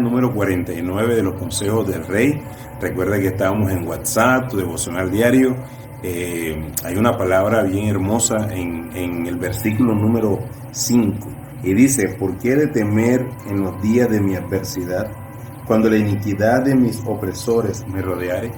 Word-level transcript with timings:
número 0.00 0.32
49 0.32 1.16
de 1.16 1.22
los 1.22 1.34
consejos 1.34 1.88
del 1.88 2.06
rey. 2.06 2.40
Recuerda 2.80 3.18
que 3.18 3.28
estamos 3.28 3.70
en 3.72 3.86
WhatsApp, 3.86 4.48
tu 4.50 4.56
devocional 4.56 5.10
diario. 5.10 5.56
Eh, 6.02 6.72
hay 6.84 6.96
una 6.96 7.16
palabra 7.16 7.62
bien 7.62 7.88
hermosa 7.88 8.52
en, 8.52 8.90
en 8.94 9.26
el 9.26 9.36
versículo 9.36 9.94
número 9.94 10.40
5 10.70 11.28
y 11.62 11.74
dice, 11.74 12.08
¿por 12.18 12.38
qué 12.38 12.56
de 12.56 12.66
temer 12.68 13.26
en 13.48 13.62
los 13.62 13.80
días 13.82 14.08
de 14.10 14.20
mi 14.20 14.34
adversidad, 14.34 15.08
cuando 15.66 15.88
la 15.88 15.96
iniquidad 15.96 16.62
de 16.62 16.74
mis 16.74 17.00
opresores 17.06 17.86
me 17.86 18.02
rodeare? 18.02 18.50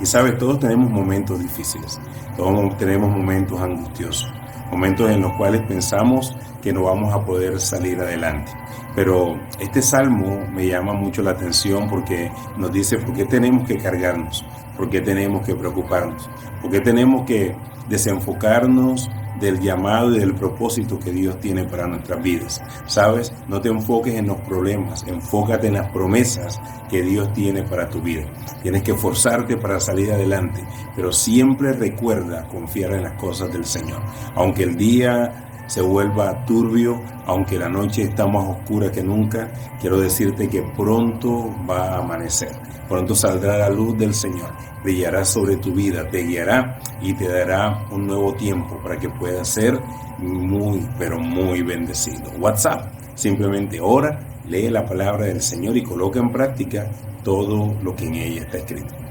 Y 0.00 0.06
sabes, 0.06 0.38
todos 0.38 0.60
tenemos 0.60 0.90
momentos 0.90 1.38
difíciles, 1.38 2.00
todos 2.36 2.76
tenemos 2.78 3.10
momentos 3.10 3.60
angustiosos, 3.60 4.32
momentos 4.70 5.10
en 5.10 5.20
los 5.20 5.32
cuales 5.36 5.62
pensamos 5.62 6.36
que 6.62 6.72
no 6.72 6.84
vamos 6.84 7.12
a 7.12 7.24
poder 7.24 7.60
salir 7.60 8.00
adelante. 8.00 8.52
Pero 8.94 9.38
este 9.60 9.82
salmo 9.82 10.46
me 10.52 10.66
llama 10.66 10.92
mucho 10.92 11.22
la 11.22 11.32
atención 11.32 11.88
porque 11.88 12.30
nos 12.56 12.72
dice 12.72 12.98
por 12.98 13.14
qué 13.14 13.24
tenemos 13.24 13.66
que 13.66 13.78
cargarnos, 13.78 14.44
por 14.76 14.90
qué 14.90 15.00
tenemos 15.00 15.46
que 15.46 15.54
preocuparnos, 15.54 16.28
por 16.60 16.70
qué 16.70 16.80
tenemos 16.80 17.24
que 17.24 17.54
desenfocarnos 17.88 19.08
del 19.40 19.60
llamado 19.60 20.14
y 20.14 20.18
del 20.18 20.34
propósito 20.34 20.98
que 20.98 21.10
Dios 21.10 21.40
tiene 21.40 21.64
para 21.64 21.86
nuestras 21.86 22.22
vidas. 22.22 22.62
¿Sabes? 22.86 23.32
No 23.48 23.60
te 23.60 23.68
enfoques 23.68 24.14
en 24.14 24.28
los 24.28 24.40
problemas, 24.42 25.04
enfócate 25.06 25.68
en 25.68 25.74
las 25.74 25.90
promesas 25.90 26.60
que 26.88 27.02
Dios 27.02 27.32
tiene 27.32 27.62
para 27.62 27.88
tu 27.88 28.00
vida. 28.00 28.24
Tienes 28.62 28.82
que 28.82 28.92
esforzarte 28.92 29.56
para 29.56 29.80
salir 29.80 30.12
adelante, 30.12 30.62
pero 30.94 31.12
siempre 31.12 31.72
recuerda 31.72 32.46
confiar 32.48 32.92
en 32.92 33.04
las 33.04 33.14
cosas 33.14 33.52
del 33.52 33.64
Señor. 33.64 34.02
Aunque 34.34 34.64
el 34.64 34.76
día 34.76 35.49
se 35.70 35.80
vuelva 35.80 36.44
turbio, 36.46 37.00
aunque 37.26 37.56
la 37.56 37.68
noche 37.68 38.02
está 38.02 38.26
más 38.26 38.44
oscura 38.44 38.90
que 38.90 39.04
nunca, 39.04 39.48
quiero 39.80 40.00
decirte 40.00 40.48
que 40.48 40.62
pronto 40.76 41.48
va 41.68 41.90
a 41.90 41.98
amanecer. 41.98 42.50
Pronto 42.88 43.14
saldrá 43.14 43.56
la 43.56 43.70
luz 43.70 43.96
del 43.96 44.12
Señor, 44.12 44.50
brillará 44.82 45.24
sobre 45.24 45.58
tu 45.58 45.72
vida, 45.72 46.10
te 46.10 46.24
guiará 46.24 46.80
y 47.00 47.14
te 47.14 47.28
dará 47.28 47.86
un 47.92 48.08
nuevo 48.08 48.34
tiempo 48.34 48.80
para 48.82 48.98
que 48.98 49.08
puedas 49.10 49.46
ser 49.46 49.80
muy, 50.18 50.84
pero 50.98 51.20
muy 51.20 51.62
bendecido. 51.62 52.32
WhatsApp, 52.40 52.92
simplemente 53.14 53.78
ora, 53.80 54.18
lee 54.48 54.70
la 54.70 54.84
palabra 54.84 55.26
del 55.26 55.40
Señor 55.40 55.76
y 55.76 55.84
coloca 55.84 56.18
en 56.18 56.32
práctica 56.32 56.90
todo 57.22 57.76
lo 57.80 57.94
que 57.94 58.06
en 58.06 58.14
ella 58.16 58.40
está 58.42 58.58
escrito. 58.58 59.09